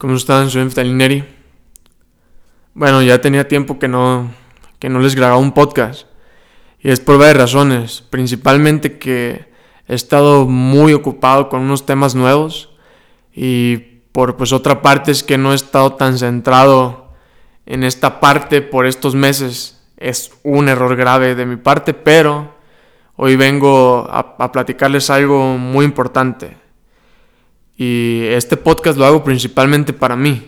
[0.00, 0.48] ¿Cómo están?
[0.48, 1.22] Soy Neri.
[2.72, 4.30] Bueno, ya tenía tiempo que no,
[4.78, 6.06] que no les grababa un podcast.
[6.78, 8.02] Y es por varias razones.
[8.08, 9.44] Principalmente que
[9.86, 12.70] he estado muy ocupado con unos temas nuevos.
[13.34, 13.76] Y
[14.12, 17.12] por pues otra parte es que no he estado tan centrado
[17.66, 19.82] en esta parte por estos meses.
[19.98, 22.54] Es un error grave de mi parte, pero
[23.16, 26.59] hoy vengo a, a platicarles algo muy importante.
[27.82, 30.46] Y este podcast lo hago principalmente para mí.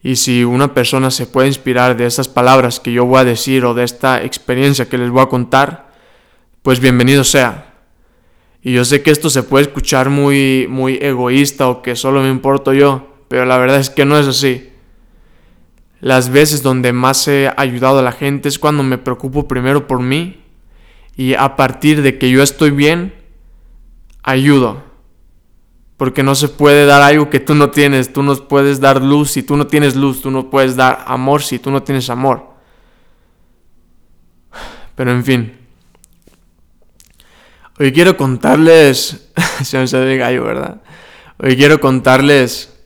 [0.00, 3.64] Y si una persona se puede inspirar de esas palabras que yo voy a decir
[3.64, 5.90] o de esta experiencia que les voy a contar,
[6.62, 7.74] pues bienvenido sea.
[8.62, 12.30] Y yo sé que esto se puede escuchar muy, muy egoísta o que solo me
[12.30, 14.70] importo yo, pero la verdad es que no es así.
[15.98, 19.98] Las veces donde más he ayudado a la gente es cuando me preocupo primero por
[19.98, 20.44] mí
[21.16, 23.14] y a partir de que yo estoy bien,
[24.22, 24.91] ayudo.
[26.02, 28.12] Porque no se puede dar algo que tú no tienes.
[28.12, 30.20] Tú no puedes dar luz si tú no tienes luz.
[30.20, 32.56] Tú no puedes dar amor si tú no tienes amor.
[34.96, 35.56] Pero en fin.
[37.78, 39.30] Hoy quiero contarles...
[39.62, 40.82] se me sale el gallo, ¿verdad?
[41.38, 42.76] Hoy quiero contarles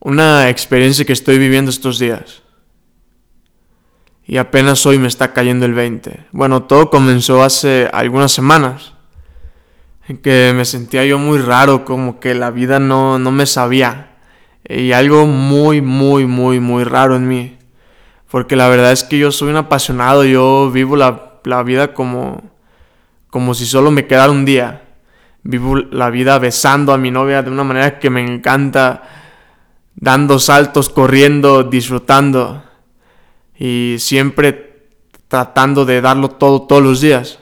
[0.00, 2.42] una experiencia que estoy viviendo estos días.
[4.26, 6.26] Y apenas hoy me está cayendo el 20.
[6.32, 8.94] Bueno, todo comenzó hace algunas semanas
[10.18, 14.16] que me sentía yo muy raro, como que la vida no, no me sabía.
[14.68, 17.58] Y algo muy, muy, muy, muy raro en mí.
[18.30, 22.42] Porque la verdad es que yo soy un apasionado, yo vivo la, la vida como,
[23.28, 24.82] como si solo me quedara un día.
[25.42, 29.02] Vivo la vida besando a mi novia de una manera que me encanta,
[29.96, 32.62] dando saltos, corriendo, disfrutando
[33.58, 34.88] y siempre
[35.28, 37.39] tratando de darlo todo todos los días.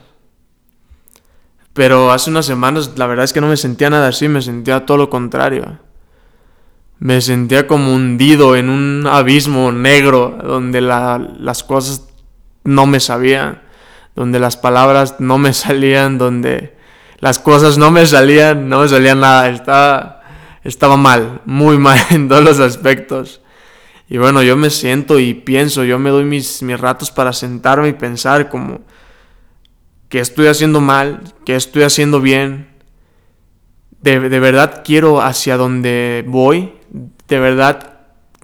[1.79, 4.85] Pero hace unas semanas la verdad es que no me sentía nada así, me sentía
[4.85, 5.79] todo lo contrario.
[6.99, 12.09] Me sentía como hundido en un abismo negro donde las cosas
[12.65, 13.63] no me sabían,
[14.17, 16.77] donde las palabras no me salían, donde
[17.21, 20.23] las cosas no me salían, no me salía nada, estaba,
[20.65, 23.41] estaba mal, muy mal en todos los aspectos.
[24.09, 27.87] Y bueno, yo me siento y pienso, yo me doy mis, mis ratos para sentarme
[27.87, 28.81] y pensar como
[30.09, 32.69] que estoy haciendo mal, que estoy haciendo bien.
[34.01, 36.73] De, verdad quiero hacia donde voy.
[37.27, 37.99] De verdad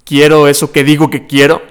[0.04, 1.62] quiero eso que digo que quiero.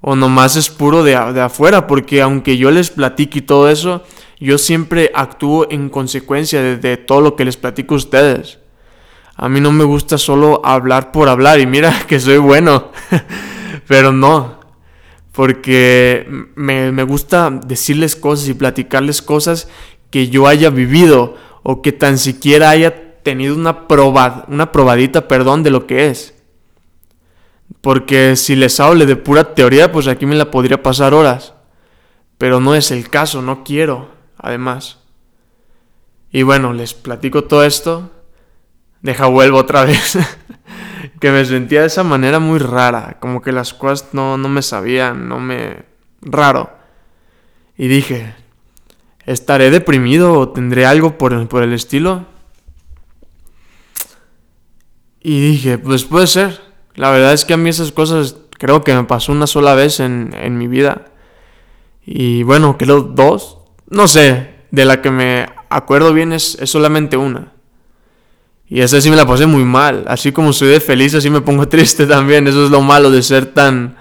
[0.00, 1.86] O nomás es puro de, de afuera.
[1.86, 4.04] Porque aunque yo les platique y todo eso,
[4.38, 8.58] yo siempre actúo en consecuencia de, de todo lo que les platico a ustedes.
[9.36, 11.58] A mí no me gusta solo hablar por hablar.
[11.58, 12.92] Y mira que soy bueno.
[13.88, 14.60] Pero no,
[15.34, 19.68] porque me, gusta decirles cosas y platicarles cosas
[20.10, 23.84] que yo haya vivido o que tan siquiera haya tenido una,
[24.46, 26.34] una probadita, perdón, de lo que es.
[27.80, 31.54] Porque si les hablo de pura teoría, pues aquí me la podría pasar horas.
[32.38, 34.98] Pero no es el caso, no quiero, además.
[36.30, 38.12] Y bueno, les platico todo esto.
[39.02, 40.16] Deja vuelvo otra vez.
[41.24, 44.60] que me sentía de esa manera muy rara, como que las cosas no, no me
[44.60, 45.84] sabían, no me...
[46.20, 46.70] raro.
[47.78, 48.34] Y dije,
[49.24, 52.26] ¿estaré deprimido o tendré algo por, por el estilo?
[55.22, 56.60] Y dije, pues puede ser.
[56.94, 60.00] La verdad es que a mí esas cosas creo que me pasó una sola vez
[60.00, 61.06] en, en mi vida.
[62.04, 63.60] Y bueno, creo dos.
[63.88, 67.53] No sé, de la que me acuerdo bien es, es solamente una.
[68.74, 70.04] Y esa sí me la pasé muy mal.
[70.08, 72.48] Así como soy de feliz, así me pongo triste también.
[72.48, 73.94] Eso es lo malo de ser tan.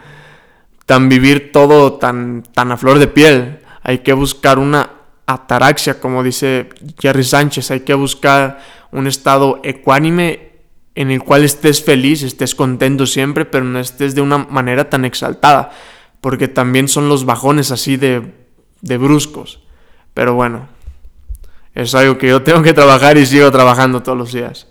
[0.88, 3.60] tan vivir todo tan, tan a flor de piel.
[3.84, 4.90] Hay que buscar una
[5.28, 6.70] ataraxia, como dice
[7.00, 7.70] Jerry Sánchez.
[7.70, 8.62] Hay que buscar
[8.92, 10.54] un estado ecuánime
[10.96, 15.06] en el cual estés feliz, estés contento siempre, pero no estés de una manera tan
[15.06, 15.70] exaltada.
[16.20, 18.34] Porque también son los bajones así de,
[18.82, 19.60] de bruscos.
[20.16, 20.68] Pero bueno,
[21.76, 24.68] es algo que yo tengo que trabajar y sigo trabajando todos los días.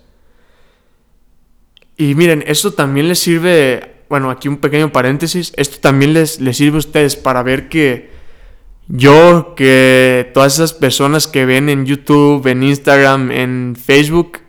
[1.97, 6.57] Y miren, esto también les sirve, bueno, aquí un pequeño paréntesis, esto también les, les
[6.57, 8.11] sirve a ustedes para ver que
[8.87, 14.39] yo, que todas esas personas que ven en YouTube, en Instagram, en Facebook,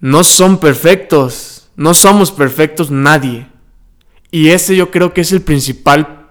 [0.00, 3.46] no son perfectos, no somos perfectos nadie.
[4.30, 6.21] Y ese yo creo que es el principal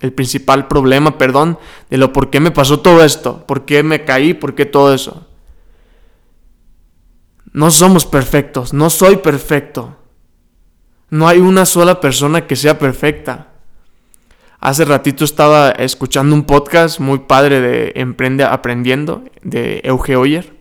[0.00, 1.58] el principal problema, perdón,
[1.90, 4.94] de lo por qué me pasó todo esto, por qué me caí, por qué todo
[4.94, 5.26] eso.
[7.52, 9.96] No somos perfectos, no soy perfecto.
[11.10, 13.52] No hay una sola persona que sea perfecta.
[14.58, 20.54] Hace ratito estaba escuchando un podcast muy padre de Emprende Aprendiendo de Euge Oyer,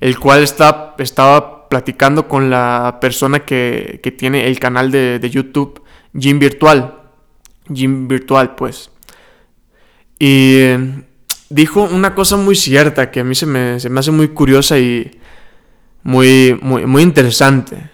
[0.00, 5.30] el cual está, estaba platicando con la persona que, que tiene el canal de, de
[5.30, 5.82] YouTube,
[6.14, 6.97] Gym Virtual.
[7.68, 8.90] Gym Virtual, pues.
[10.18, 10.58] Y
[11.50, 14.78] dijo una cosa muy cierta que a mí se me, se me hace muy curiosa
[14.78, 15.10] y
[16.02, 17.90] muy, muy, muy interesante.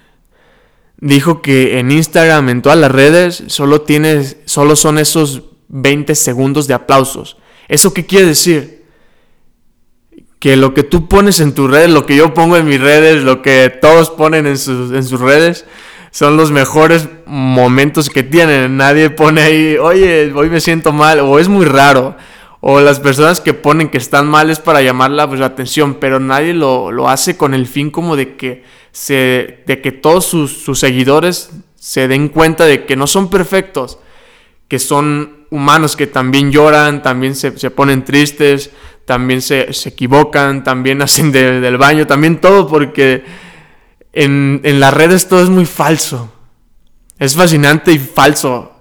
[0.98, 6.66] Dijo que en Instagram, en todas las redes, solo, tienes, solo son esos 20 segundos
[6.66, 7.36] de aplausos.
[7.68, 8.84] ¿Eso qué quiere decir?
[10.38, 13.22] Que lo que tú pones en tus redes, lo que yo pongo en mis redes,
[13.22, 15.64] lo que todos ponen en sus, en sus redes,
[16.14, 18.76] son los mejores momentos que tienen.
[18.76, 22.14] Nadie pone ahí, oye, hoy me siento mal, o es muy raro
[22.60, 26.20] o las personas que ponen que están mal es para llamar la, pues, atención, pero
[26.20, 31.50] nadie lo, hace con el fin como de que, se, de que todos sus, seguidores
[31.74, 33.98] se den cuenta de que no son perfectos,
[34.66, 38.70] que son humanos que también lloran, también se, ponen tristes,
[39.04, 43.24] también se, equivocan, también hacen del baño, también todo, porque
[44.14, 46.32] en, las redes todo es muy falso.
[47.18, 48.72] Es fascinante y falso,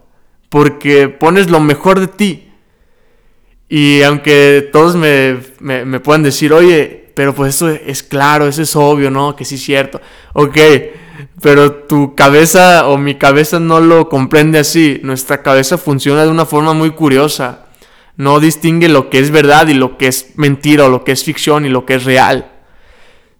[0.49, 2.53] porque pones lo mejor de ti
[3.75, 8.75] y aunque todos me, me, puedan decir, oye, pero pues eso es claro, eso es
[8.75, 9.35] obvio, ¿no?
[9.35, 9.99] Que sí es cierto.
[10.33, 10.57] Ok,
[11.41, 14.99] pero tu cabeza o mi cabeza no lo comprende así.
[15.01, 17.65] Nuestra cabeza funciona de una forma muy curiosa.
[18.15, 21.23] No distingue lo que es verdad y lo que es mentira o lo que es
[21.23, 22.51] ficción y lo que es real.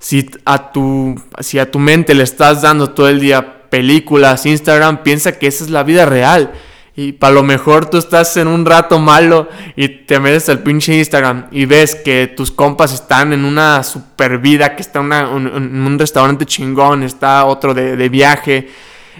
[0.03, 5.01] Si a tu, si a tu mente le estás dando todo el día películas, Instagram,
[5.01, 6.51] piensa que esa es la vida real
[6.93, 9.47] y para lo mejor tú estás en un rato malo
[9.77, 14.39] y te metes al pinche Instagram y ves que tus compas están en una super
[14.39, 18.67] vida, que está en un restaurante chingón, está otro de, viaje,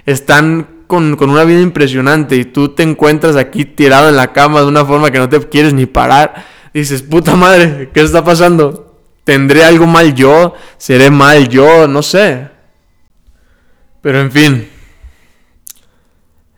[0.05, 4.59] están con, con, una vida impresionante y tú te encuentras aquí tirado en la cama
[4.59, 6.43] de una forma que no te quieres ni parar.
[6.73, 8.82] Dices, puta madre, ¿qué está pasando?
[9.23, 10.53] ¿Tendré algo mal yo?
[10.77, 11.87] ¿Seré mal yo?
[11.87, 12.49] No sé.
[14.01, 14.69] Pero en fin,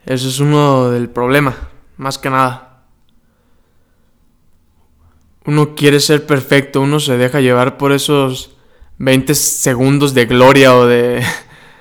[0.05, 1.55] eso es uno del problema,
[1.97, 2.83] más que nada.
[5.45, 8.55] Uno quiere ser perfecto, uno se deja llevar por esos
[8.97, 11.23] 20 segundos de gloria o de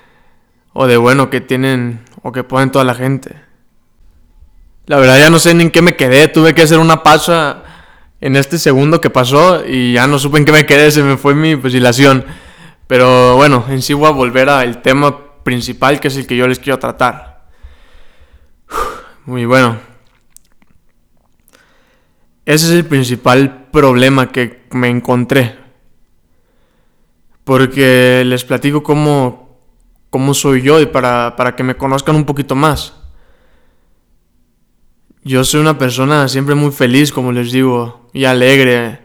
[0.75, 3.40] o de bueno que tienen o que ponen toda la gente.
[4.86, 7.63] La verdad ya no sé ni en qué me quedé, tuve que hacer una pausa
[8.25, 11.19] en este segundo que pasó y ya no supe en qué me quedé, se me
[11.19, 12.25] fue mi fusilación.
[12.87, 16.49] Pero bueno, en sí voy a volver al tema principal que es el que yo
[16.49, 17.44] les quiero tratar.
[19.26, 19.76] Muy bueno.
[22.47, 25.59] Ese es el principal problema que me encontré.
[27.44, 29.61] Porque les platico cómo,
[30.09, 33.04] cómo soy yo y para, para que me conozcan un poquito más.
[35.26, 39.00] Yo soy una persona siempre muy feliz, como les digo, y alegre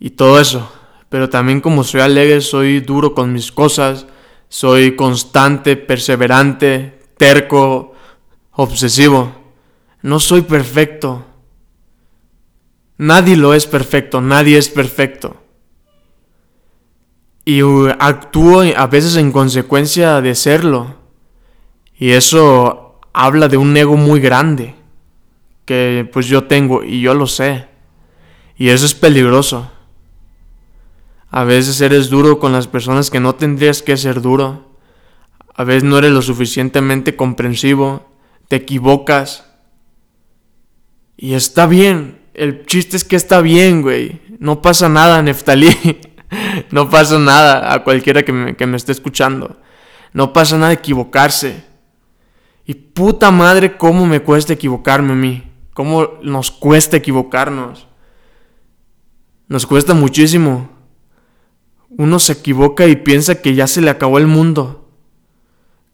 [0.00, 0.72] y todo eso.
[1.08, 4.06] Pero también como soy alegre, soy duro con mis cosas,
[4.48, 7.94] soy constante, perseverante, terco,
[8.50, 9.32] obsesivo.
[10.02, 11.24] No soy perfecto.
[12.98, 15.36] Nadie lo es perfecto, nadie es perfecto.
[17.44, 17.60] Y
[18.00, 20.96] actúo a veces en consecuencia de serlo.
[21.96, 24.79] Y eso habla de un ego muy grande
[25.70, 27.66] que pues yo tengo y yo lo sé.
[28.56, 29.70] Y eso es peligroso.
[31.30, 34.74] A veces eres duro con las personas que no tendrías que ser duro.
[35.54, 38.10] A veces no eres lo suficientemente comprensivo
[38.48, 39.46] te equivocas.
[41.16, 42.18] Y está bien.
[42.34, 44.20] El chiste es que está bien, güey.
[44.40, 46.00] No pasa nada, Neftalí.
[46.72, 49.60] no pasa nada a cualquiera que me, que me esté escuchando.
[50.12, 51.62] No pasa nada equivocarse.
[52.66, 55.49] Y puta madre, cómo me cuesta equivocarme a mí.
[55.74, 57.86] Cómo nos cuesta equivocarnos.
[59.48, 60.70] Nos cuesta muchísimo.
[61.88, 64.88] Uno se equivoca y piensa que ya se le acabó el mundo.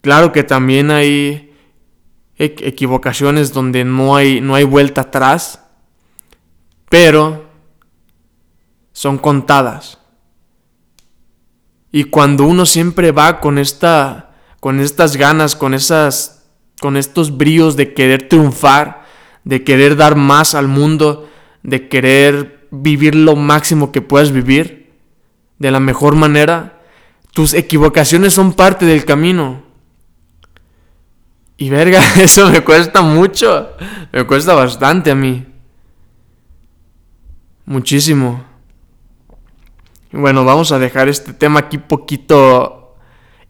[0.03, 1.55] Claro que también hay
[2.37, 5.63] equivocaciones donde no hay, no hay vuelta atrás,
[6.89, 7.47] pero
[8.93, 9.99] son contadas.
[11.91, 16.45] Y cuando uno siempre va con esta con estas ganas, con esas
[16.81, 19.06] con estos bríos de querer triunfar,
[19.47, 21.31] de querer dar más al mundo,
[21.63, 24.93] de querer vivir lo máximo que puedas vivir
[25.61, 26.81] de la mejor manera,
[27.33, 29.63] tus equivocaciones son parte del camino.
[31.57, 33.71] Y verga, eso me cuesta mucho.
[34.13, 35.47] Me cuesta bastante a mí.
[37.67, 38.45] Muchísimo.
[40.11, 42.97] Bueno, vamos a dejar este tema aquí poquito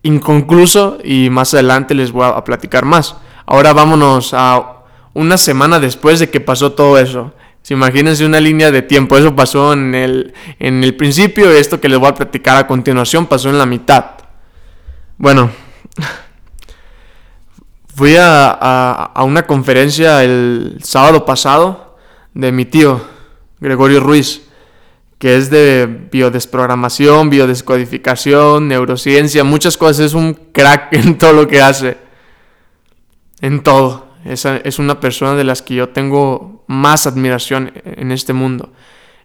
[0.03, 3.17] inconcluso y más adelante les voy a platicar más.
[3.47, 4.76] Ahora vámonos a
[5.17, 7.33] una semana después de que pasó todo eso.
[7.71, 9.17] Imagínense una línea de tiempo.
[9.17, 12.67] Eso pasó en el, en el principio y esto que les voy a platicar a
[12.67, 14.05] continuación pasó en la mitad.
[15.17, 15.51] Bueno,
[17.95, 21.97] fui a, una conferencia el sábado pasado
[22.35, 23.03] de mi tío,
[23.59, 24.43] Gregorio Ruiz,
[25.19, 30.01] que es de biodesprogramación, biodescodificación, neurociencia, muchas cosas.
[30.01, 31.97] Es un crack en todo lo que hace.
[33.41, 34.06] En todo.
[34.27, 38.73] Es una persona de las que yo tengo más admiración en este mundo.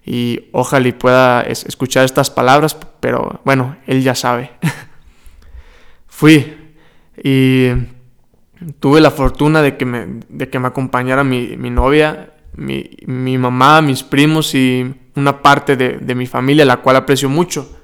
[0.05, 4.51] Y ojalá pueda escuchar estas palabras, pero bueno, él ya sabe.
[6.07, 6.57] Fui
[7.23, 7.69] y
[8.79, 13.81] tuve la fortuna de que me, de que me acompañara mi, novia, mi, mi, mamá,
[13.81, 17.77] mis primos y una parte de, de mi familia, la cual aprecio mucho.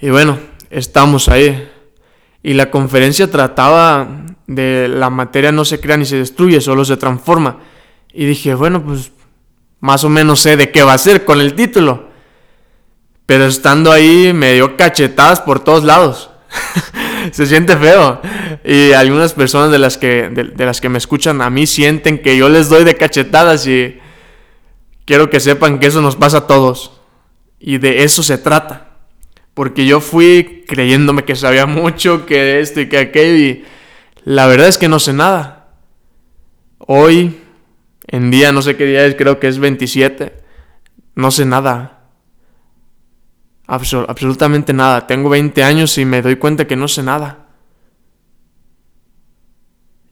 [0.00, 0.38] Y bueno,
[0.70, 1.70] estamos ahí.
[2.42, 4.08] Y la conferencia trataba
[4.46, 7.58] de la materia no se crea ni se destruye, solo se transforma.
[8.12, 9.12] Y dije, bueno, pues
[9.80, 12.08] más o menos sé de qué va a ser con el título.
[13.26, 16.30] Pero estando ahí me dio cachetadas por todos lados.
[17.32, 18.20] se siente feo.
[18.64, 22.36] Y algunas personas de las, que, de, las que me escuchan a mí sienten que
[22.36, 23.98] yo les doy de cachetadas y
[25.04, 27.00] quiero que sepan que eso nos pasa a todos.
[27.58, 28.89] Y de eso se trata.
[29.54, 33.64] Porque yo fui creyéndome que sabía mucho, que esto y que aquello y
[34.24, 35.74] la verdad es que no sé nada.
[36.78, 37.38] Hoy,
[38.06, 40.34] en día, no sé qué día es, creo que es 27,
[41.14, 42.00] no sé nada
[43.70, 45.06] absolutamente nada.
[45.06, 47.46] Tengo 20 años y me doy cuenta que no sé nada.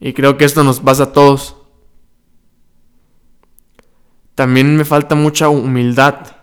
[0.01, 1.57] Y creo que esto nos pasa a todos.
[4.37, 6.38] También me falta mucha humildad.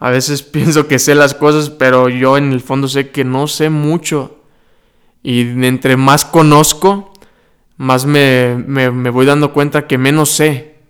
[0.00, 3.46] A veces pienso que sé las cosas, pero yo en el fondo sé que no
[3.46, 4.38] sé mucho.
[5.22, 7.12] Y entre más conozco,
[7.76, 10.80] más me, me, me voy dando cuenta que menos sé.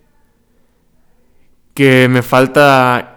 [1.73, 3.11] Que me falta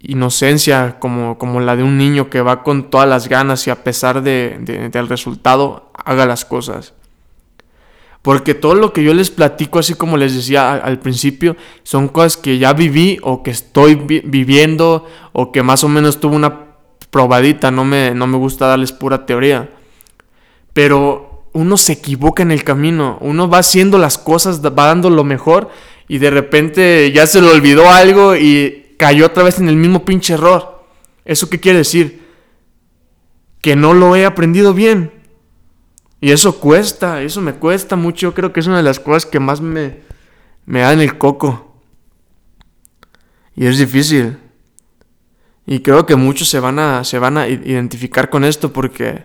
[0.00, 3.84] inocencia como, como la de un niño que va con todas las ganas y a
[3.84, 4.58] pesar de,
[4.90, 6.94] del resultado haga las cosas.
[8.22, 12.36] Porque todo lo que yo les platico, así como les decía al, principio, son cosas
[12.36, 16.66] que ya viví o que estoy viviendo o que más o menos tuve una
[17.10, 19.70] probadita, no me, no me gusta darles pura teoría.
[20.74, 25.24] Pero uno se equivoca en el camino, uno va haciendo las cosas, va dando lo
[25.24, 25.70] mejor
[26.06, 30.04] y de repente ya se le olvidó algo y cayó otra vez en el mismo
[30.04, 30.84] pinche error.
[31.24, 32.26] ¿Eso qué quiere decir?
[33.62, 35.19] Que no lo he aprendido bien.
[36.20, 38.28] Y eso cuesta, eso me cuesta mucho.
[38.28, 40.00] Yo creo que es una de las cosas que más me,
[40.66, 41.80] me da en el coco.
[43.56, 44.38] Y es difícil.
[45.66, 49.24] Y creo que muchos se van a, se van a identificar con esto porque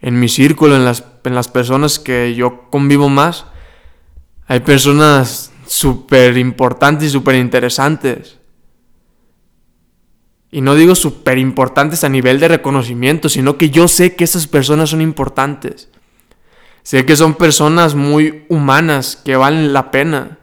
[0.00, 3.46] en mi círculo, en las, en las personas que yo convivo más,
[4.46, 8.38] hay personas súper importantes y súper interesantes
[10.54, 14.46] y no digo súper importantes a nivel de reconocimiento, sino que yo sé que esas
[14.46, 15.90] personas son importantes.
[16.84, 20.38] Sé que son personas muy humanas, que valen la pena.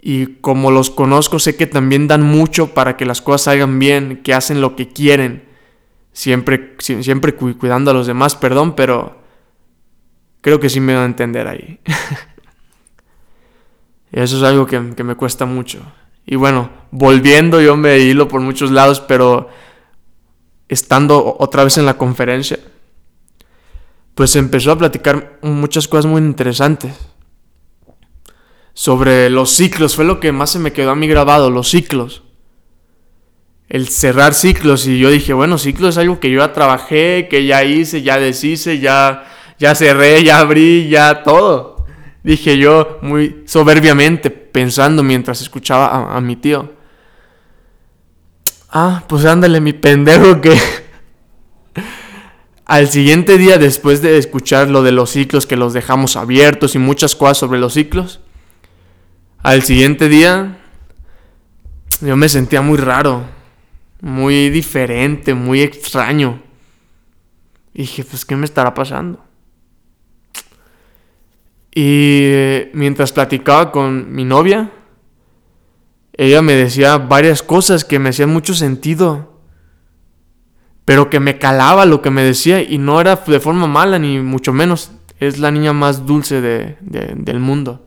[0.00, 4.22] Y como los conozco, sé que también dan mucho para que las cosas salgan bien,
[4.24, 5.44] que hacen lo que quieren.
[6.12, 9.20] Siempre, siempre cuidando a los demás, perdón, pero
[10.40, 11.78] creo que sí me van a entender ahí.
[14.10, 15.80] Eso es algo que, que me cuesta mucho.
[16.24, 19.50] Y bueno, volviendo yo me hilo por muchos lados, pero
[20.68, 22.58] estando otra vez en la conferencia,
[24.14, 26.92] pues empezó a platicar muchas cosas muy interesantes.
[28.74, 32.22] Sobre los ciclos, fue lo que más se me quedó a mí grabado, los ciclos.
[33.68, 37.46] El cerrar ciclos y yo dije, bueno, ciclos es algo que yo ya trabajé, que
[37.46, 39.24] ya hice, ya deshice, ya,
[39.58, 41.72] ya cerré, ya abrí, ya todo
[42.22, 46.72] dije yo muy soberbiamente, pensando mientras escuchaba a, mi tío.
[48.70, 50.58] Ah, pues ándale, mi pendejo que...
[52.64, 56.78] Al siguiente día, después de escuchar lo de los ciclos, que los dejamos abiertos y
[56.78, 58.20] muchas cosas sobre los ciclos,
[59.42, 60.58] al siguiente día
[62.00, 63.24] yo me sentía muy raro,
[64.00, 66.42] muy diferente, muy extraño.
[67.74, 69.24] Y dije, pues, ¿qué me estará pasando?
[71.74, 72.30] Y
[72.74, 74.70] mientras platicaba con mi novia,
[76.12, 79.31] ella me decía varias cosas que me hacían mucho sentido,
[80.84, 84.18] pero que me calaba lo que me decía y no era de forma mala ni
[84.18, 84.92] mucho menos.
[85.20, 87.86] Es la niña más dulce de, del mundo.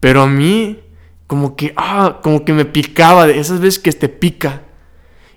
[0.00, 0.80] Pero a mí,
[1.28, 4.62] como que, ah, como que me picaba, de esas veces que te pica.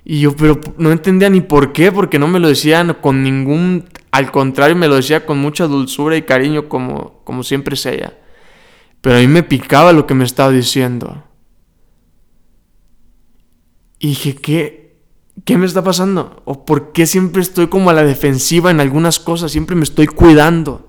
[0.04, 3.86] Y yo, pero no entendía ni por qué, porque no me lo decían con ningún
[4.16, 8.18] al contrario, me lo decía con mucha dulzura y cariño como, como siempre es ella.
[9.02, 11.22] Pero a mí me picaba lo que me estaba diciendo.
[14.00, 14.85] Y dije, ¿qué?
[15.44, 16.42] ¿Qué me está pasando?
[16.46, 19.52] ¿O por qué siempre estoy como a la defensiva en algunas cosas?
[19.52, 20.88] Siempre me estoy cuidando.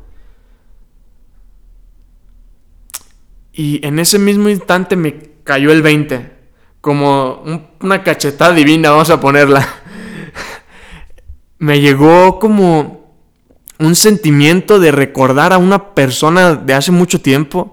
[3.52, 6.36] Y en ese mismo instante me cayó el 20.
[6.80, 7.42] Como
[7.80, 9.66] una cachetada divina, vamos a ponerla.
[11.58, 13.14] me llegó como
[13.78, 17.72] un sentimiento de recordar a una persona de hace mucho tiempo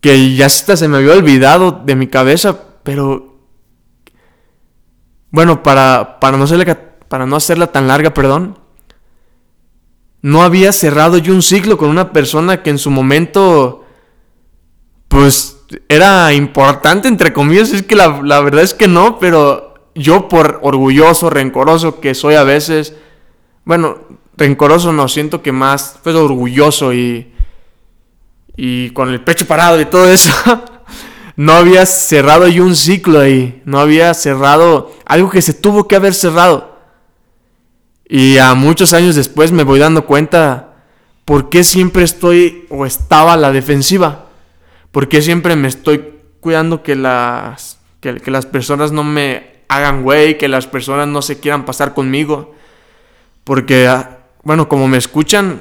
[0.00, 3.27] que ya se me había olvidado de mi cabeza, pero
[5.30, 6.46] bueno, para, para, no,
[7.08, 8.58] para no hacerla tan larga, perdón,
[10.22, 13.84] no había cerrado yo un ciclo con una persona que en su momento
[15.08, 15.58] pues
[15.88, 18.08] era importante, entre comillas, es que la,
[18.40, 22.94] verdad es que no, pero yo por orgulloso, rencoroso que soy a veces,
[23.64, 23.98] bueno,
[24.36, 27.32] rencoroso no, siento que más, pues orgulloso y,
[28.56, 30.32] y con el pecho parado y todo eso,
[31.38, 35.94] no había cerrado yo un ciclo ahí, no había cerrado algo que se tuvo que
[35.94, 36.76] haber cerrado.
[38.08, 40.74] Y a muchos años después me voy dando cuenta
[41.24, 44.26] por qué siempre estoy o estaba a la defensiva.
[44.90, 50.38] ¿Por qué siempre me estoy cuidando que las, que, las personas no me hagan güey,
[50.38, 52.56] que las personas no se quieran pasar conmigo?
[53.44, 55.60] Porque, ah, bueno, como me escuchan,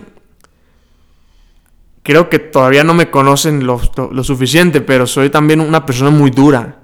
[2.07, 3.81] creo que todavía no me conocen lo,
[4.23, 6.79] suficiente, pero soy también una persona muy dura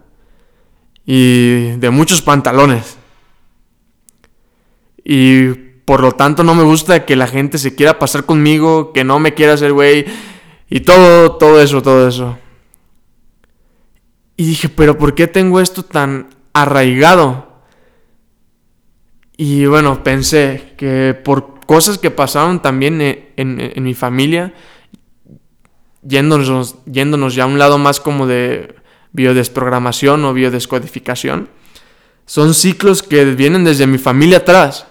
[1.06, 2.98] y de muchos pantalones.
[5.02, 5.48] Y
[5.86, 9.18] por lo tanto no me gusta que la gente se quiera pasar conmigo, que no
[9.20, 10.06] me quiera hacer güey.
[10.70, 12.38] Y todo, todo eso, todo eso.
[14.36, 17.62] Y dije, pero ¿por qué tengo esto tan arraigado?
[19.38, 23.00] Y bueno, pensé que por cosas que pasaron también
[23.38, 24.54] en, mi familia,
[26.08, 28.76] yéndonos, yéndonos ya a un lado más como de
[29.12, 31.50] biodesprogramación o biodescodificación,
[32.26, 34.88] son ciclos que vienen desde mi familia atrás.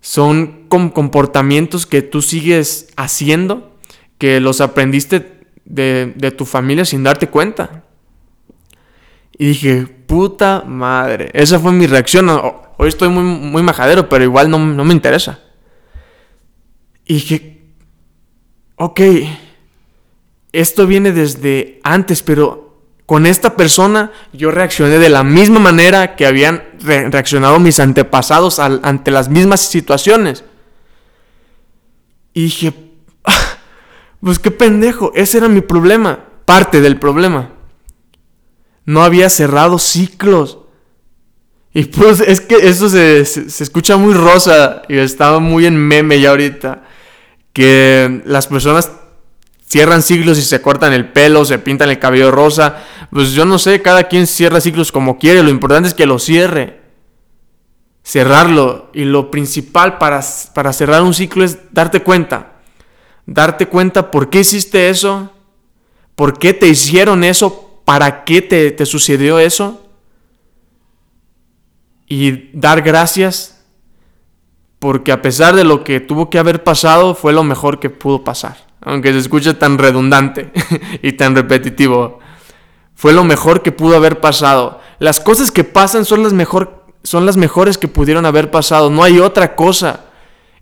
[0.00, 3.76] Son comportamientos que tú sigues haciendo
[4.18, 7.84] que los aprendiste de, tu familia sin darte cuenta.
[9.38, 11.30] Y dije, puta madre.
[11.34, 12.28] Esa fue mi reacción.
[12.28, 15.40] Hoy estoy muy, muy majadero, pero igual no, no me interesa.
[17.04, 17.62] Y dije,
[18.76, 19.00] ok,
[20.52, 22.70] esto viene desde antes, pero
[23.06, 29.10] con esta persona yo reaccioné de la misma manera que habían reaccionado mis antepasados ante
[29.10, 30.44] las mismas situaciones.
[32.32, 32.72] Y dije,
[34.20, 37.50] pues qué pendejo, ese era mi problema, parte del problema.
[38.84, 40.58] No había cerrado ciclos.
[41.72, 46.30] Y pues es que eso se, escucha muy rosa y estaba muy en meme ya
[46.30, 46.84] ahorita.
[47.52, 48.90] Que las personas
[49.70, 52.84] cierran ciclos y se cortan el pelo, se pintan el cabello rosa.
[53.10, 55.42] Pues yo no sé, cada quien cierra ciclos como quiere.
[55.42, 56.80] Lo importante es que lo cierre.
[58.02, 58.90] Cerrarlo.
[58.92, 60.20] Y lo principal para,
[60.54, 62.50] para cerrar un ciclo es darte cuenta
[63.30, 65.30] darte cuenta por qué hiciste eso,
[66.16, 69.86] por qué te hicieron eso, para qué te, sucedió eso.
[72.06, 73.64] Y dar gracias
[74.80, 78.24] porque a pesar de lo que tuvo que haber pasado, fue lo mejor que pudo
[78.24, 78.56] pasar.
[78.82, 80.52] Aunque se escuche tan redundante
[81.02, 82.20] y tan repetitivo.
[82.94, 84.80] Fue lo mejor que pudo haber pasado.
[84.98, 88.90] Las cosas que pasan son las, mejor, son las mejores que pudieron haber pasado.
[88.90, 90.06] No hay otra cosa.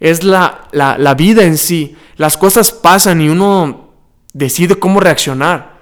[0.01, 1.97] Es la, la, la vida en sí.
[2.17, 3.93] Las cosas pasan y uno
[4.33, 5.79] decide cómo reaccionar.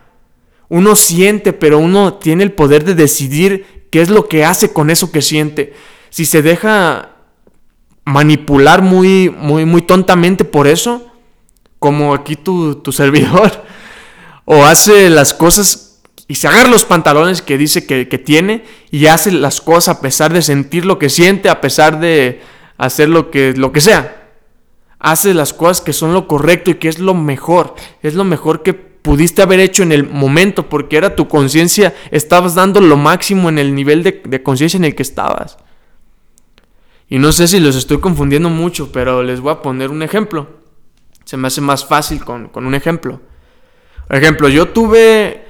[0.68, 4.90] Uno siente, pero uno tiene el poder de decidir qué es lo que hace con
[4.90, 5.74] eso que siente.
[6.10, 7.10] Si se deja
[8.04, 11.05] manipular muy, muy, muy tontamente por eso,
[11.86, 13.64] como aquí tu, servidor,
[14.44, 19.06] o hace las cosas y se agarra los pantalones que dice que, que, tiene y
[19.06, 22.40] hace las cosas a pesar de sentir lo que siente, a pesar de
[22.76, 24.24] hacer lo que, lo que sea
[24.98, 27.76] hace las cosas que son lo correcto y que es lo mejor.
[28.02, 32.56] Es lo mejor que pudiste haber hecho en el momento porque era tu conciencia, estabas
[32.56, 35.58] dando lo máximo en el nivel de, conciencia en el que estabas.
[37.08, 40.48] Y no sé si los estoy confundiendo mucho, pero les voy a poner un ejemplo.
[41.26, 43.20] Se me hace más fácil con, con un ejemplo.
[44.06, 45.44] Por ejemplo, yo tuve,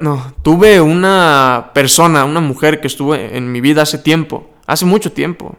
[0.00, 5.10] no, tuve una persona, una mujer que estuvo en mi vida hace tiempo, hace mucho
[5.10, 5.58] tiempo.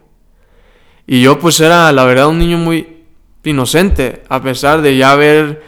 [1.08, 3.06] Y yo pues era, la verdad, un niño muy
[3.43, 5.63] inocente, a pesar de ya haber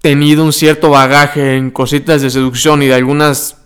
[0.00, 3.64] tenido un cierto bagaje en cositas de seducción y de algunas,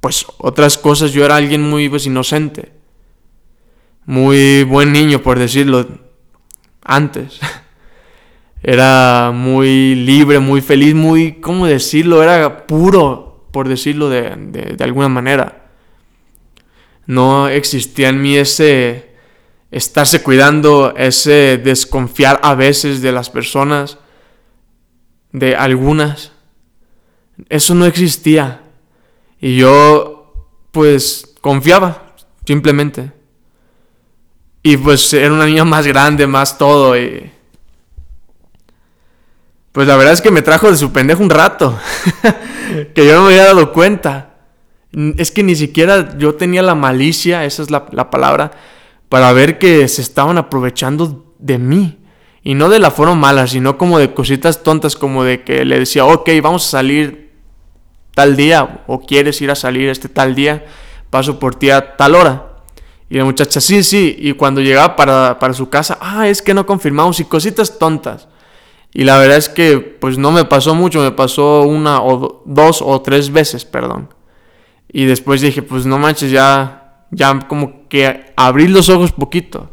[0.00, 2.72] pues otras cosas, yo era alguien muy pues inocente.
[4.06, 5.86] Muy buen niño, por decirlo,
[6.88, 7.38] antes.
[8.62, 12.22] Era muy libre, muy feliz, muy, ¿cómo decirlo?
[12.22, 14.34] Era puro, por decirlo de,
[14.76, 15.70] de alguna manera.
[17.06, 19.08] No existía en mí ese
[19.70, 23.98] estarse cuidando, ese desconfiar a veces de las personas,
[25.32, 26.32] de algunas.
[27.48, 28.62] Eso no existía.
[29.40, 33.12] Y yo, pues, confiaba, simplemente.
[34.68, 36.94] Y pues era una niña más grande, más todo.
[36.94, 37.32] Y...
[39.72, 41.78] Pues la verdad es que me trajo de su pendejo un rato.
[42.94, 44.34] que yo no me había dado cuenta.
[45.16, 48.50] Es que ni siquiera yo tenía la malicia, esa es la, la palabra,
[49.08, 52.00] para ver que se estaban aprovechando de mí.
[52.42, 55.78] Y no de la forma mala, sino como de cositas tontas, como de que le
[55.78, 57.32] decía, ok, vamos a salir
[58.14, 60.66] tal día, o quieres ir a salir este tal día,
[61.08, 62.48] paso por ti a tal hora.
[63.10, 66.52] Y la muchacha, sí, sí, y cuando llegaba para, para su casa, ah, es que
[66.52, 68.28] no confirmamos, y cositas tontas.
[68.92, 72.82] Y la verdad es que, pues no me pasó mucho, me pasó una o dos
[72.82, 74.12] o tres veces, perdón.
[74.90, 79.70] Y después dije, pues no manches, ya, ya como que abrí los ojos poquito.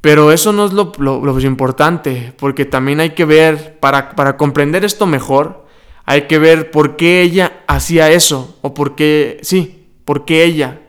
[0.00, 4.84] Pero eso no es lo, lo, importante, porque también hay que ver, para, para, comprender
[4.84, 5.66] esto mejor,
[6.04, 10.80] hay que ver por qué ella hacía eso, o por qué, sí, por qué ella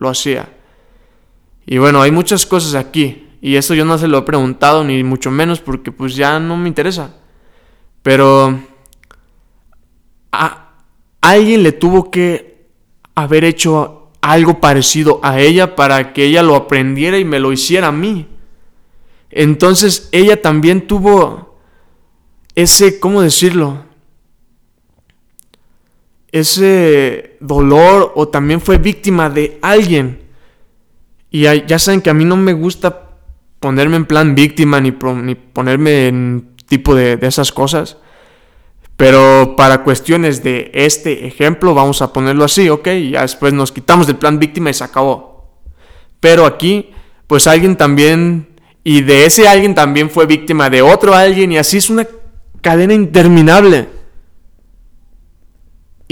[0.00, 0.48] lo hacía.
[1.64, 5.04] Y bueno, hay muchas cosas aquí, y eso yo no se lo he preguntado, ni
[5.04, 7.14] mucho menos, porque pues ya no me interesa.
[8.02, 8.58] Pero
[10.32, 10.70] a
[11.20, 12.66] alguien le tuvo que
[13.14, 17.88] haber hecho algo parecido a ella para que ella lo aprendiera y me lo hiciera
[17.88, 18.26] a mí.
[19.30, 21.58] Entonces ella también tuvo
[22.54, 23.84] ese, ¿cómo decirlo?
[26.32, 30.22] Ese dolor o también fue víctima de alguien.
[31.30, 33.10] Y ya saben que a mí no me gusta
[33.60, 37.96] ponerme en plan víctima ni, ni ponerme en tipo de, de esas cosas.
[38.96, 43.72] Pero para cuestiones de este ejemplo, vamos a ponerlo así, ok, y ya después nos
[43.72, 45.48] quitamos del plan víctima y se acabó.
[46.20, 46.90] Pero aquí,
[47.26, 48.50] pues alguien también
[48.82, 52.06] y de ese alguien también fue víctima de otro alguien y así es una
[52.60, 53.88] cadena interminable.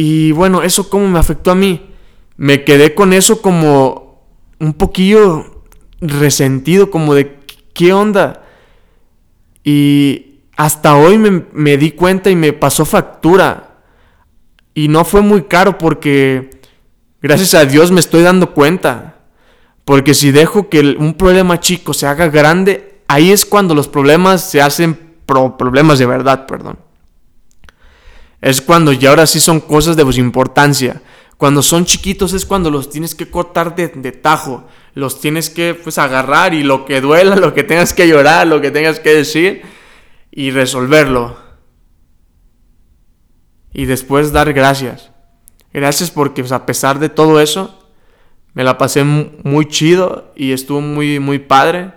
[0.00, 1.90] Y bueno, eso cómo me afectó a mí.
[2.36, 4.22] Me quedé con eso como
[4.60, 5.64] un poquillo
[6.00, 7.40] resentido, como de
[7.74, 8.44] qué onda.
[9.64, 13.80] Y hasta hoy me, me di cuenta y me pasó factura.
[14.72, 16.50] Y no fue muy caro porque
[17.20, 19.16] gracias a Dios me estoy dando cuenta.
[19.84, 24.48] Porque si dejo que un problema chico se haga grande, ahí es cuando los problemas
[24.48, 26.78] se hacen problemas de verdad, perdón.
[28.40, 31.02] Es cuando ya ahora sí son cosas de importancia.
[31.36, 34.66] Cuando son chiquitos es cuando los tienes que cortar de, tajo.
[34.94, 38.60] Los tienes que pues agarrar y lo que duela, lo que tengas que llorar, lo
[38.60, 39.62] que tengas que decir
[40.32, 41.36] y resolverlo.
[43.72, 45.10] Y después dar gracias.
[45.72, 47.78] Gracias porque pues, a pesar de todo eso,
[48.54, 51.92] me la pasé muy chido y estuvo muy, muy padre.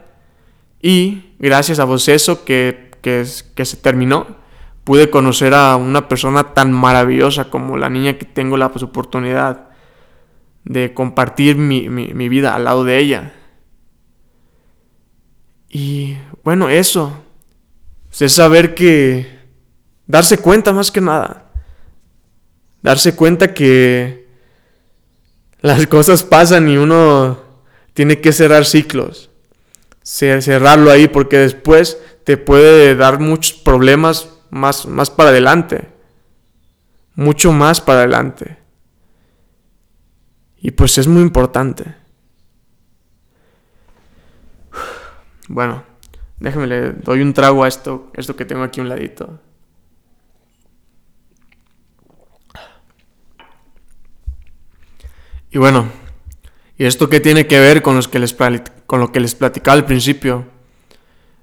[0.81, 3.25] Y gracias a vos eso que, que,
[3.55, 4.40] que se terminó,
[4.83, 9.69] pude conocer a una persona tan maravillosa como la niña que tengo la pues, oportunidad
[10.63, 13.33] de compartir mi, mi, mi vida al lado de ella.
[15.69, 17.23] Y bueno, eso.
[18.19, 19.39] Es saber que...
[20.07, 21.45] Darse cuenta más que nada.
[22.81, 24.27] Darse cuenta que
[25.61, 27.39] las cosas pasan y uno
[27.93, 29.29] tiene que cerrar ciclos.
[30.03, 35.89] Cerrarlo ahí porque después te puede dar muchos problemas más, más para adelante.
[37.15, 38.57] Mucho más para adelante.
[40.57, 41.95] Y pues es muy importante.
[45.47, 45.83] Bueno,
[46.39, 49.39] déjame le doy un trago a esto, esto que tengo aquí a un ladito.
[55.49, 55.89] Y bueno,
[56.77, 58.33] ¿y esto qué tiene que ver con, los que les,
[58.85, 60.45] con lo que les platicaba al principio?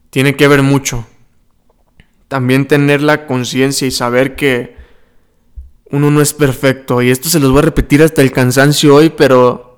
[0.09, 1.07] Tiene que ver mucho.
[2.29, 4.77] También tener la conciencia y saber que
[5.91, 7.03] uno no es perfecto.
[7.03, 9.69] Y esto se los voy a repetir hasta el cansancio hoy, pero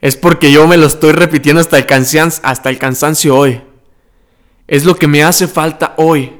[0.00, 3.62] es porque yo me lo estoy repitiendo hasta el, cansancio, hasta el cansancio hoy.
[4.66, 6.32] Es lo que me hace falta hoy.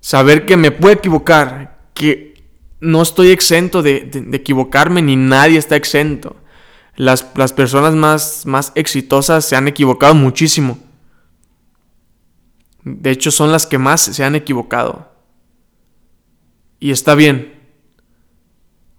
[0.00, 2.42] Saber que me puedo equivocar, que
[2.80, 6.36] no estoy exento de, equivocarme, ni nadie está exento.
[6.96, 10.78] Las, personas más, más exitosas se han equivocado muchísimo.
[12.84, 15.10] De hecho, son las que más se han equivocado.
[16.78, 17.60] Y está bien.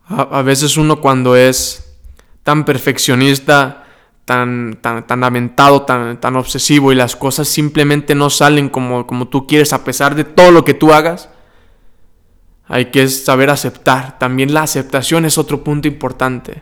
[0.07, 1.97] A, veces uno cuando es
[2.43, 3.85] tan perfeccionista,
[4.25, 9.29] tan, tan, tan lamentado, tan, tan obsesivo y las cosas simplemente no salen como, como
[9.29, 11.29] tú quieres a pesar de todo lo que tú hagas,
[12.67, 14.19] hay que saber aceptar.
[14.19, 16.61] También la aceptación es otro punto importante.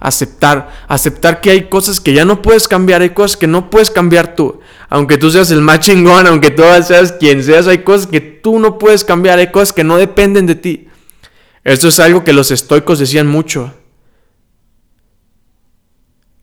[0.00, 3.90] Aceptar, aceptar que hay cosas que ya no puedes cambiar, hay cosas que no puedes
[3.90, 4.60] cambiar tú.
[4.96, 8.58] Aunque tú seas el más chingón, aunque tú seas quien seas, hay cosas que tú
[8.58, 10.88] no puedes cambiar, hay cosas que no dependen de ti.
[11.64, 13.74] Esto es algo que los estoicos decían mucho.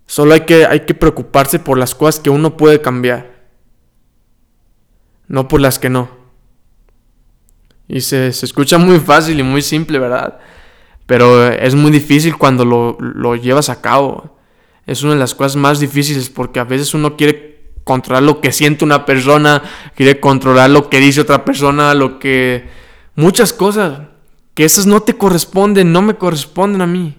[0.05, 3.47] Solo hay que, hay que preocuparse por las cosas que uno puede cambiar,
[5.27, 6.11] no por las que no.
[7.87, 10.37] Y se, escucha muy fácil y muy simple, ¿verdad?
[11.07, 14.37] Pero es muy difícil cuando lo, lo llevas a cabo.
[14.85, 17.52] Es una de las cosas más difíciles porque a veces uno quiere
[17.83, 19.63] controlar lo que siente una persona,
[19.95, 22.69] quiere controlar lo que dice otra persona, lo que...
[23.15, 24.01] Muchas cosas
[24.53, 27.15] que esas no te corresponden, no me corresponden a mí.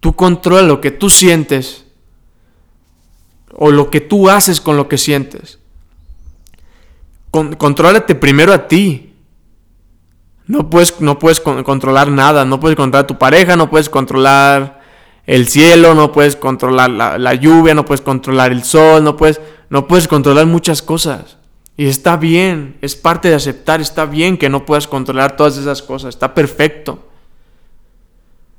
[0.00, 1.84] Tú controla lo que tú sientes
[3.52, 5.58] o lo que tú haces con lo que sientes.
[7.30, 9.14] Con, contrólate primero a ti.
[10.46, 14.79] No puedes, no puedes controlar nada, no puedes controlar a tu pareja, no puedes controlar
[15.30, 19.86] el cielo, no puedes controlar la, lluvia, no puedes controlar el sol, no puedes, no
[19.86, 21.36] puedes controlar muchas cosas.
[21.76, 25.82] Y está bien, es parte de aceptar, está bien que no puedas controlar todas esas
[25.82, 27.06] cosas, está perfecto.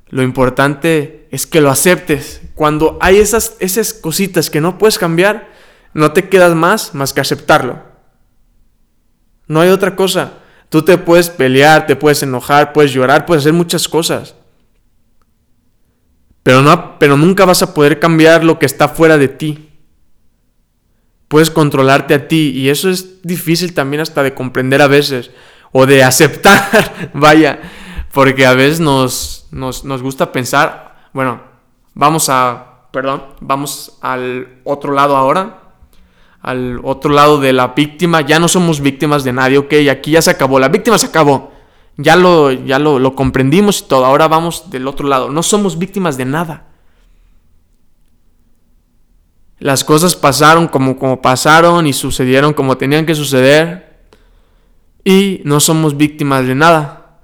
[0.08, 2.40] Lo importante es que lo aceptes.
[2.54, 5.50] Cuando hay esas, esas cositas que no puedes cambiar,
[5.92, 7.80] no te quedas más más que aceptarlo.
[9.46, 10.38] No hay otra cosa.
[10.70, 14.36] Tú te puedes pelear, te puedes enojar, puedes llorar, puedes hacer muchas cosas.
[16.42, 19.68] Pero, no, pero nunca vas a poder cambiar lo que está fuera de ti.
[21.28, 25.30] Puedes controlarte a ti y eso es difícil también hasta de comprender a veces
[25.72, 27.60] o de aceptar, vaya,
[28.12, 31.40] porque a veces nos, nos, gusta pensar, bueno,
[31.94, 35.60] vamos a, perdón, vamos al otro lado ahora,
[36.42, 40.20] al otro lado de la víctima, ya no somos víctimas de nadie, ok, aquí ya
[40.22, 41.51] se acabó, la víctima se acabó,
[41.96, 45.78] ya lo, ya lo, lo comprendimos y todo, ahora vamos del otro lado, no somos
[45.78, 46.68] víctimas de nada.
[49.58, 54.06] Las cosas pasaron como, como pasaron y sucedieron como tenían que suceder
[55.04, 57.20] y no somos víctimas de nada,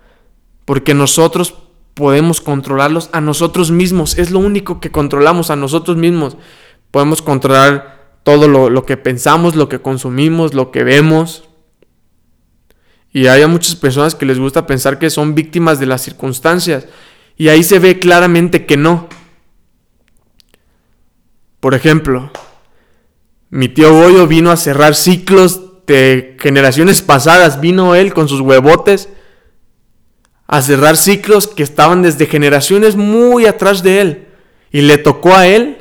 [0.64, 1.54] porque nosotros
[1.94, 4.18] podemos controlarlos a nosotros mismos.
[4.18, 6.36] Es lo único que controlamos a nosotros mismos.
[6.92, 11.47] Podemos controlar todo lo, que pensamos, lo que consumimos, lo que vemos.
[13.12, 16.86] Y hay muchas personas que les gusta pensar que son víctimas de las circunstancias.
[17.36, 19.08] Y ahí se ve claramente que no.
[21.60, 22.30] Por ejemplo,
[23.50, 27.60] mi tío Goyo vino a cerrar ciclos de generaciones pasadas.
[27.60, 29.08] Vino él con sus huevotes
[30.46, 34.28] a cerrar ciclos que estaban desde generaciones muy atrás de él.
[34.70, 35.78] Y le tocó a él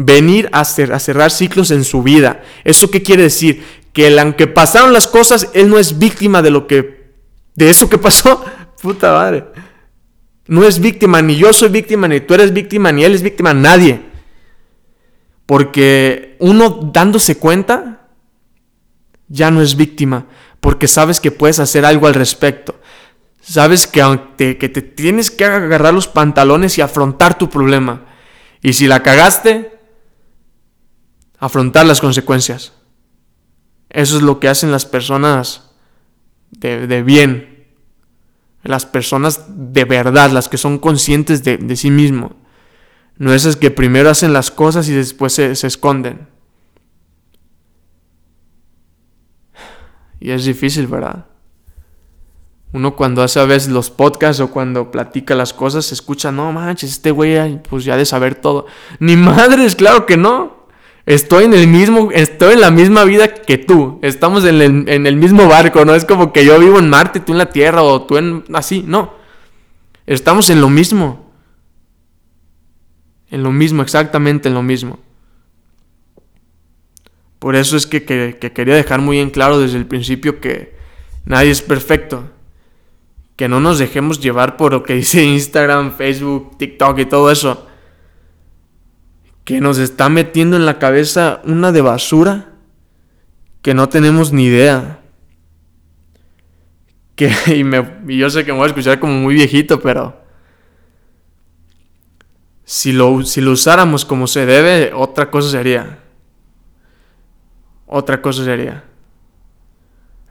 [0.00, 2.42] venir a, cerrar ciclos en su vida.
[2.62, 3.64] ¿Eso qué quiere decir?
[3.98, 7.10] Que aunque pasaron las cosas, él no es víctima de lo que...
[7.56, 8.44] De eso que pasó.
[8.80, 9.46] Puta madre.
[10.46, 13.52] No es víctima, ni yo soy víctima, ni tú eres víctima, ni él es víctima,
[13.52, 14.00] nadie.
[15.46, 18.06] Porque uno dándose cuenta,
[19.26, 20.26] ya no es víctima,
[20.60, 22.78] porque sabes que puedes hacer algo al respecto
[23.40, 28.04] sabes que, te, que te tienes que agarrar los pantalones y afrontar tu problema.
[28.62, 29.72] Y si la cagaste,
[31.38, 32.77] afrontar las consecuencias.
[33.98, 35.72] Eso es lo que hacen las personas
[36.52, 37.66] de, bien.
[38.62, 42.36] Las personas de verdad, las que son conscientes de, sí mismo.
[43.16, 46.28] No esas que primero hacen las cosas y después se, se esconden.
[50.20, 51.26] Y es difícil, ¿verdad?
[52.72, 56.52] Uno cuando hace a veces los podcasts o cuando platica las cosas, se escucha, no
[56.52, 58.66] manches, este güey pues ya de saber todo.
[59.00, 60.57] Ni madres, claro que no.
[61.08, 63.98] Estoy en el mismo, estoy en la misma vida que tú.
[64.02, 67.20] Estamos en el, en el mismo barco, no es como que yo vivo en Marte,
[67.20, 69.14] tú en la Tierra o tú en así, no.
[70.06, 71.32] Estamos en lo mismo.
[73.30, 74.98] En lo mismo, exactamente en lo mismo.
[77.38, 80.76] Por eso es que, que quería dejar muy en claro desde el principio que
[81.24, 82.30] nadie es perfecto
[83.38, 87.67] que no nos dejemos llevar por lo que dice Instagram, Facebook, TikTok y todo eso.
[89.48, 92.52] Que nos está metiendo en la cabeza una de basura
[93.62, 95.00] que no tenemos ni idea.
[97.16, 97.32] Que,
[98.06, 100.20] y, yo sé que me voy a escuchar como muy viejito, pero
[102.62, 106.00] si lo, si lo usáramos como se debe, otra cosa sería.
[107.86, 108.84] Otra cosa sería.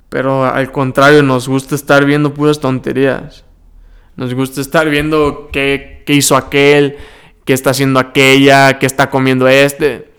[0.10, 3.44] Pero al contrario, nos gusta estar viendo puras tonterías.
[4.16, 6.98] Nos gusta estar viendo qué, hizo aquel,
[7.48, 10.12] qué está haciendo aquella, qué está comiendo este.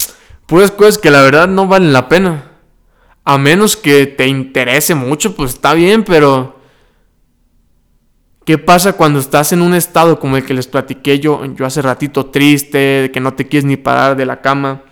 [0.46, 2.52] Puras cosas que la verdad no valen la pena.
[3.24, 6.58] A menos que te interese mucho, pues está bien, pero
[8.48, 11.82] ¿Qué pasa cuando estás en un estado como el que les platiqué yo, yo hace
[11.82, 14.84] ratito, triste, de que no te quieres ni parar de la cama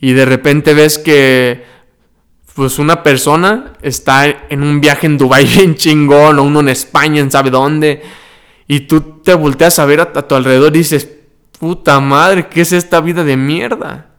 [0.00, 1.64] y de repente ves que
[2.54, 7.20] pues una persona está en un viaje en Dubái bien chingón o uno en España,
[7.20, 8.00] en sabe dónde,
[8.68, 11.08] y tú te volteas a ver a, tu alrededor y dices,
[11.58, 14.10] puta madre, ¿qué es esta vida de mierda?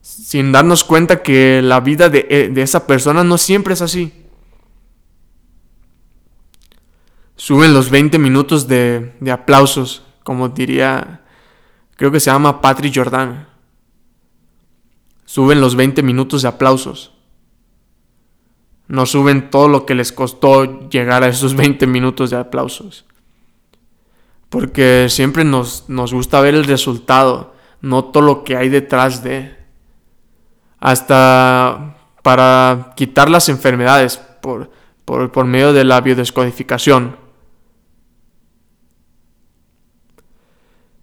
[0.00, 4.12] Sin darnos cuenta que la vida de, eh, de esa persona no siempre es así.
[7.36, 11.22] Suben los 20 minutos de, de aplausos, como diría,
[11.96, 13.48] creo que se llama Patrick Jordan.
[15.24, 17.12] Suben los 20 minutos de aplausos.
[18.88, 23.06] No suben todo lo que les costó llegar a esos 20 minutos de aplausos.
[24.50, 29.56] Porque siempre nos, nos gusta ver el resultado, no todo lo que hay detrás de.
[30.78, 34.70] Hasta para quitar las enfermedades por,
[35.04, 37.16] por, por medio de la biodescodificación.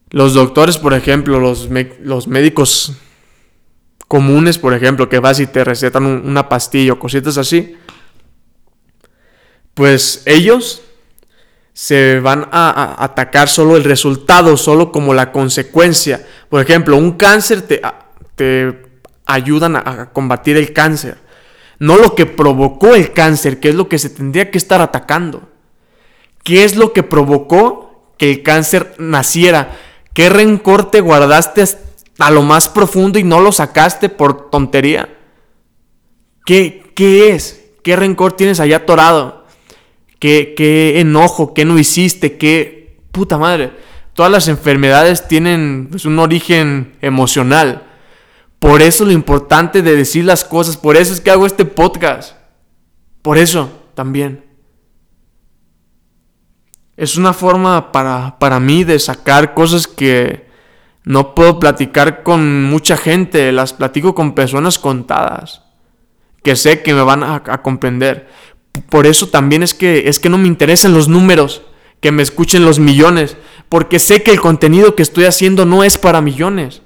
[0.10, 1.70] Los doctores, por ejemplo, los,
[2.02, 2.94] los médicos
[4.08, 7.76] comunes, por ejemplo, que vas y te recetan una pastilla o cositas así,
[9.74, 10.82] pues ellos
[11.78, 16.26] se van a, atacar solo el resultado, solo como la consecuencia.
[16.50, 17.80] Por ejemplo, un cáncer te,
[18.34, 18.84] te
[19.28, 21.20] ayudan a combatir el cáncer,
[21.78, 25.50] no lo que provocó el cáncer, que es lo que se tendría que estar atacando.
[26.44, 29.78] ¿Qué es lo que provocó que el cáncer naciera?
[30.16, 31.64] ¿Qué rencor te guardaste
[32.18, 35.16] a lo más profundo y no lo sacaste por tontería?
[36.44, 37.66] ¿Qué, qué es?
[37.84, 39.37] ¿Qué rencor tienes allá atorado?
[40.20, 41.54] ¿Qué, ¿Qué enojo?
[41.54, 42.38] ¿Qué no hiciste?
[42.38, 43.72] ¿Qué puta madre?
[44.14, 47.84] Todas las enfermedades tienen pues, un origen emocional.
[48.60, 52.36] Por eso lo importante de decir las cosas, por eso es que hago este podcast.
[53.22, 54.46] Por eso también.
[56.96, 60.48] Es una forma para, para mí de sacar cosas que
[61.08, 65.62] no puedo platicar con mucha gente, las platico con personas contadas,
[66.44, 68.28] que sé que me van a, comprender.
[68.90, 71.62] Por eso también es que, es que no me interesan los números,
[72.00, 73.38] que me escuchen los millones,
[73.70, 76.82] porque sé que el contenido que estoy haciendo no es para millones.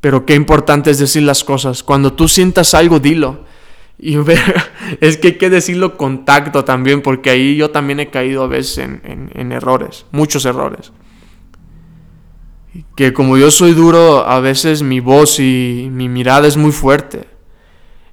[0.00, 1.82] Pero qué importante es decir las cosas.
[1.82, 3.44] Cuando tú sientas algo, dilo.
[3.98, 4.16] Y
[5.00, 8.46] es que hay que decirlo con tacto también, porque ahí yo también he caído a
[8.46, 10.92] veces en, errores, muchos errores.
[12.96, 17.26] Que como yo soy duro, a veces mi voz y mi mirada es muy fuerte.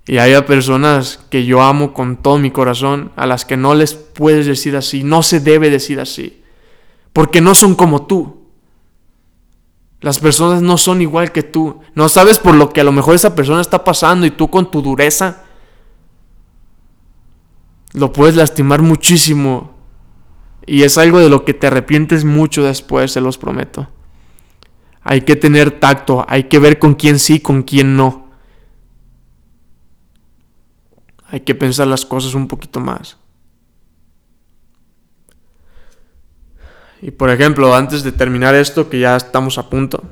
[0.08, 3.96] Y hay personas que yo amo con todo mi corazón, a las que no les
[3.96, 6.44] puedes decir así, no se debe decir así,
[7.12, 8.46] porque no son como tú.
[10.02, 11.80] Las personas no son igual que tú.
[11.96, 14.70] No sabes por lo que a lo mejor esa persona está pasando y tú con
[14.70, 15.46] tu dureza
[17.94, 19.74] lo puedes lastimar muchísimo.
[20.68, 23.88] Y es algo de lo que te arrepientes mucho después, se los prometo.
[25.08, 28.26] Hay que tener tacto, hay que ver con quién sí, con quién no.
[31.28, 33.16] Hay que pensar las cosas un poquito más.
[37.04, 40.04] Y por ejemplo, antes de terminar esto, que ya estamos a punto.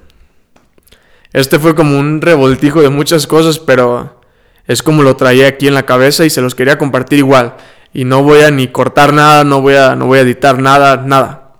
[1.31, 4.21] Este fue como un revoltijo de muchas cosas, pero
[4.67, 7.55] es como lo traía aquí en la cabeza y se los quería compartir igual.
[7.95, 10.97] Y no voy a ni cortar nada, no voy a, no voy a editar nada,
[10.97, 11.55] nada.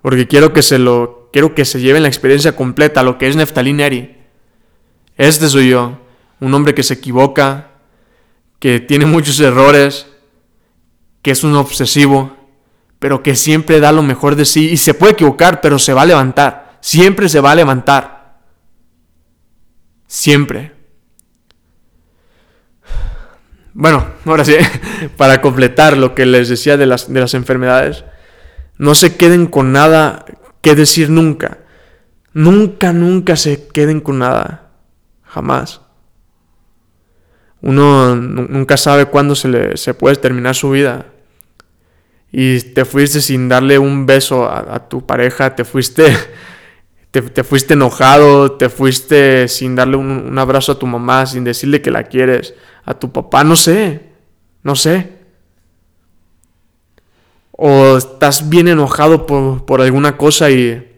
[0.00, 3.36] Porque quiero que se lo, quiero que se lleven la experiencia completa, lo que es
[3.36, 4.16] Neftalí Neri.
[5.16, 5.98] Este soy yo,
[6.40, 7.68] un hombre que se equivoca,
[8.58, 10.06] que tiene muchos errores,
[11.22, 12.36] que es un obsesivo,
[12.98, 16.02] pero que siempre da lo mejor de sí y se puede equivocar, pero se va
[16.02, 16.78] a levantar.
[16.80, 18.38] Siempre se va a levantar.
[20.06, 20.72] Siempre.
[23.72, 24.56] Bueno, ahora sí,
[25.16, 28.04] para completar lo que les decía de las, de las enfermedades,
[28.78, 30.24] no se queden con nada
[30.60, 31.58] que decir nunca.
[32.32, 34.70] Nunca, nunca se queden con nada.
[35.24, 35.80] Jamás.
[37.62, 41.06] Uno nunca sabe cuándo se, le, se puede terminar su vida.
[42.32, 46.16] Y te fuiste sin darle un beso a, tu pareja, te fuiste,
[47.10, 51.90] te, fuiste enojado, te fuiste sin darle un abrazo a tu mamá, sin decirle que
[51.90, 52.54] la quieres
[52.84, 54.10] a tu papá, no sé,
[54.62, 55.19] no sé.
[57.62, 60.96] O estás bien enojado por, alguna cosa y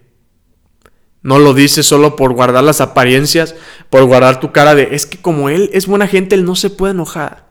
[1.21, 3.57] no lo dices solo por guardar las apariencias,
[3.91, 6.71] por guardar tu cara de, es que como él es buena gente, él no se
[6.71, 7.49] puede enojar.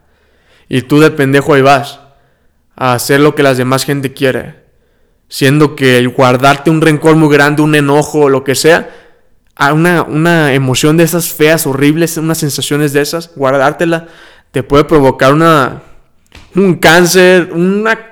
[0.66, 2.00] Y tú de pendejo ahí vas
[2.74, 4.62] a hacer lo que la demás gente quiere.
[5.28, 8.88] Siendo que el guardarte un rencor muy grande, un enojo lo que sea,
[9.56, 14.08] a una, una emoción de esas feas, horribles, unas sensaciones de esas, guardártela,
[14.52, 15.82] te puede provocar una,
[16.54, 18.11] un cáncer, una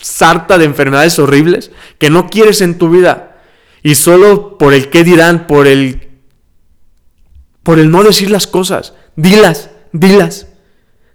[0.00, 3.42] sarta de enfermedades horribles que no quieres en tu vida.
[3.82, 6.10] Y solo por el qué dirán, por el
[7.62, 8.94] por el no decir las cosas.
[9.16, 10.48] Dilas, dilas.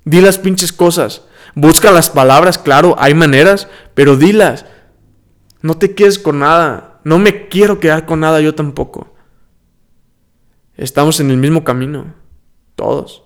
[0.03, 1.23] Di las pinches cosas.
[1.55, 4.65] Busca las palabras, claro, hay maneras, pero dilas.
[5.61, 6.99] No te quedes con nada.
[7.03, 9.15] No me quiero quedar con nada yo tampoco.
[10.75, 12.13] Estamos en el mismo camino.
[12.75, 13.23] Todos.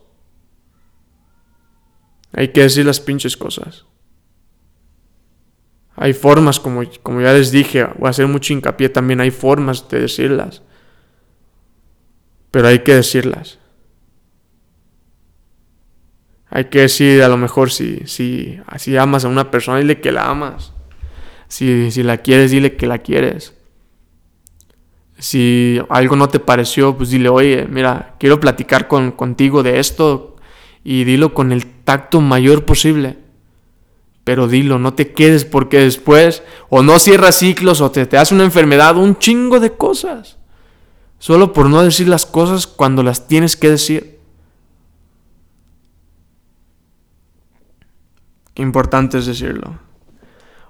[2.32, 3.86] Hay que decir las pinches cosas.
[6.02, 9.90] Hay formas, como, como ya les dije, voy a hacer mucho hincapié también, hay formas
[9.90, 10.62] de decirlas.
[12.52, 13.60] Pero hay que decirlas.
[16.50, 20.14] Hay que decir, a lo mejor, si, si, si amas a una persona, dile que
[20.14, 20.72] la amas.
[21.50, 23.54] Si, si la quieres, dile que la quieres.
[25.18, 30.38] Si algo no te pareció, pues dile, oye, mira, quiero platicar con, contigo de esto
[30.82, 33.18] y dilo con el tacto mayor posible.
[34.30, 38.36] Pero dilo, no te quedes porque después o no cierras ciclos o te, te hace
[38.36, 40.38] una enfermedad, un chingo de cosas.
[41.18, 44.20] Solo por no decir las cosas cuando las tienes que decir.
[48.54, 49.80] Qué importante es decirlo.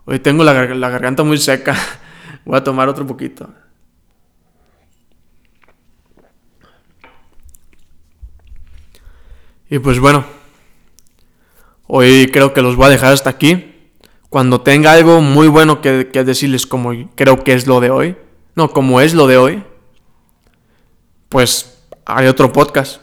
[0.05, 1.76] Hoy tengo la, la garganta muy seca.
[2.45, 3.49] Voy a tomar otro poquito.
[9.70, 10.39] Y pues bueno,
[11.92, 13.76] hoy creo que los voy a dejar hasta aquí.
[14.30, 18.16] Cuando tenga algo muy bueno que, decirles como creo que es lo de hoy,
[18.56, 19.64] no, como es lo de hoy,
[21.30, 23.02] pues haré otro podcast.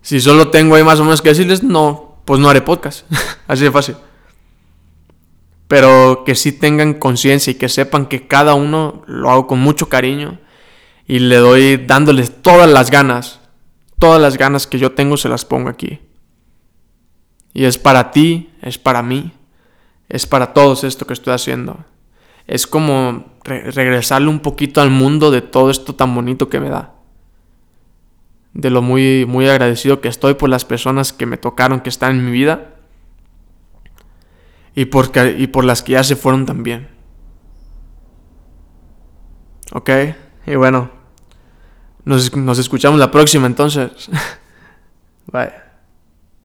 [0.00, 3.04] Si solo tengo ahí más o menos que decirles, no, pues no haré podcast.
[3.48, 3.96] Así de fácil.
[5.66, 9.88] Pero que sí tengan conciencia y que sepan que cada uno lo hago con mucho
[9.88, 10.38] cariño
[11.06, 13.40] y le doy dándoles todas las ganas.
[13.98, 15.98] Todas las ganas que yo tengo se las pongo aquí.
[17.52, 19.32] Y es para ti, es para mí,
[20.08, 21.84] es para todos esto que estoy haciendo.
[22.46, 26.94] Es como regresarle un poquito al mundo de todo esto tan bonito que me da
[28.58, 32.16] de lo muy, muy agradecido que estoy por las personas que me tocaron, que están
[32.16, 32.74] en mi vida.
[34.74, 36.88] Y por, y por las que ya se fueron también.
[39.72, 39.90] Ok,
[40.46, 40.90] y bueno,
[42.04, 44.10] nos, nos escuchamos la próxima entonces.
[45.32, 45.67] Bye.